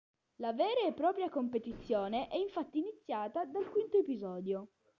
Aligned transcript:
La 0.37 0.51
vera 0.51 0.87
e 0.87 0.93
propria 0.93 1.29
competizione 1.29 2.27
è 2.27 2.35
infatti 2.35 2.79
iniziata 2.79 3.45
dal 3.45 3.69
quinto 3.69 3.97
episodio. 3.99 4.69